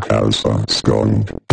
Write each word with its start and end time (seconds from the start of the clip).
Krankhauser 0.00 0.64
Skunk. 0.68 1.43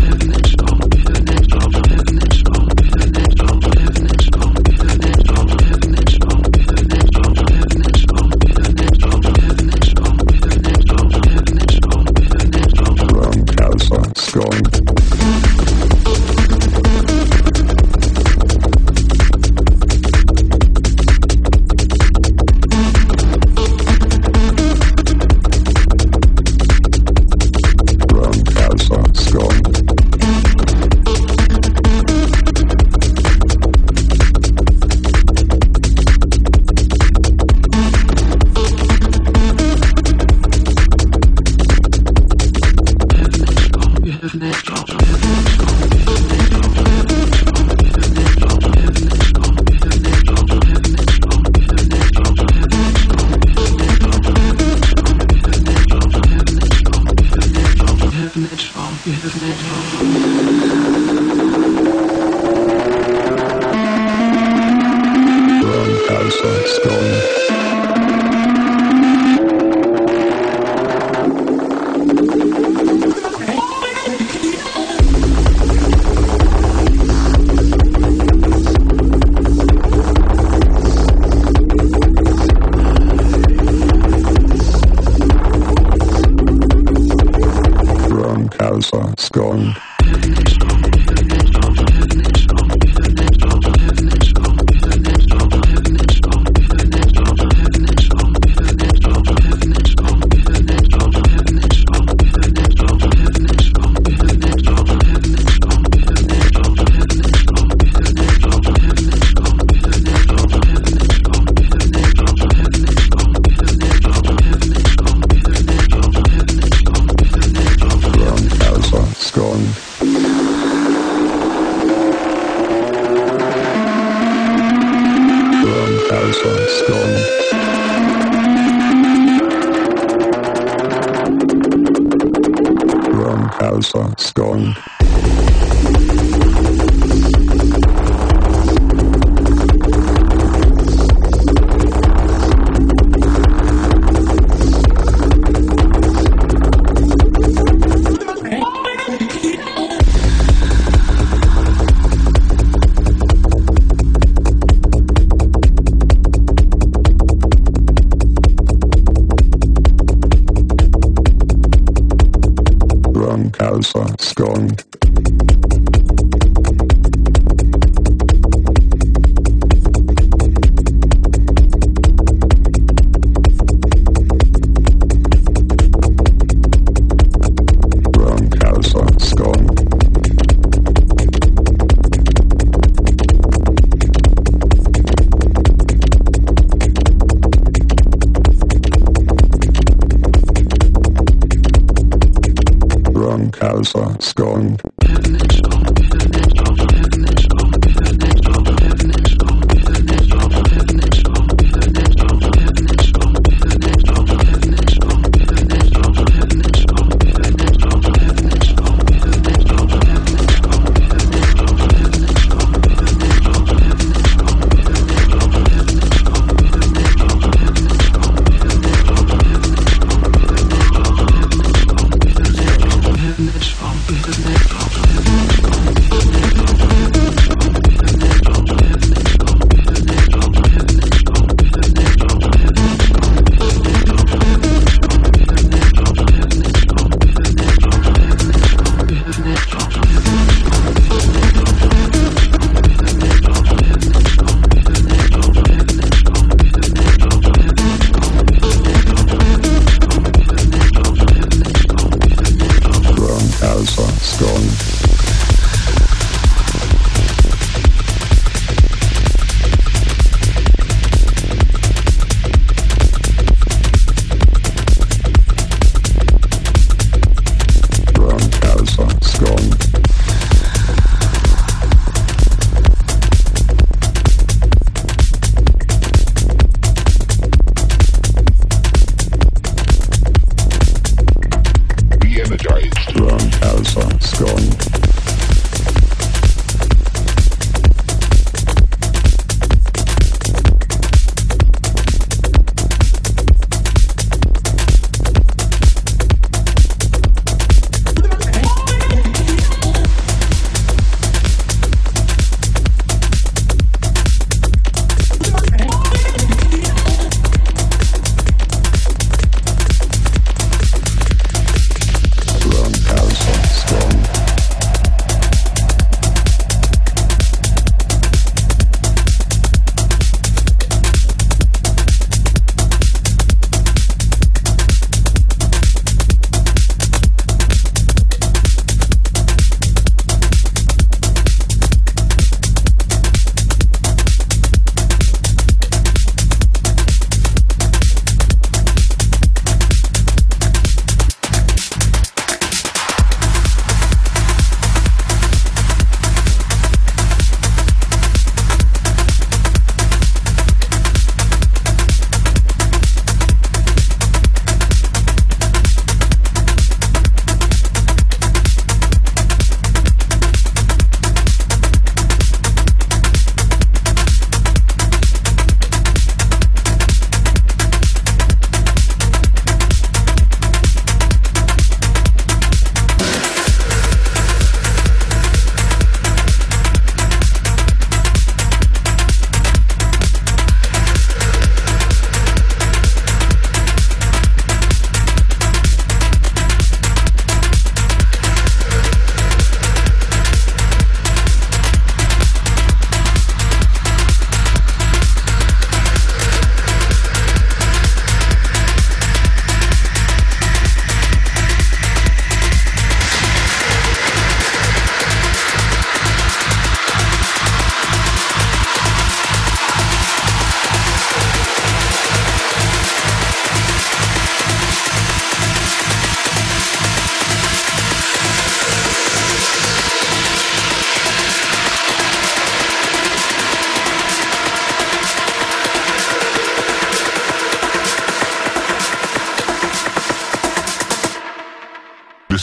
Poltergeist. 282.62 283.16
Drunk 283.16 283.62
Alpha 283.64 284.20
Skunk. 284.20 285.00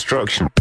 destruction. 0.09 0.58